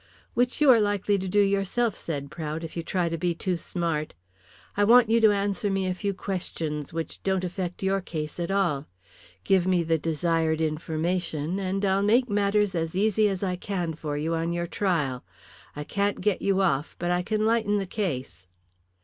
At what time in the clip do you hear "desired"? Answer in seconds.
9.99-10.59